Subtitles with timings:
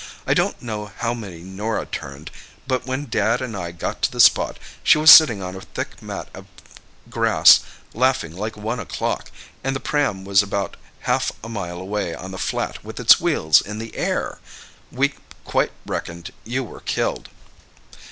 [0.25, 4.57] I don't know how many Norah turned—but when Dad and I got to the spot
[4.81, 6.47] she was sitting on a thick mat of
[7.11, 7.59] grass,
[7.93, 9.29] laughing like one o'clock,
[9.63, 13.61] and the pram was about half a mile away on the flat with its wheels
[13.61, 14.39] in the air!
[14.91, 15.13] We
[15.45, 17.29] quite reckoned you were killed."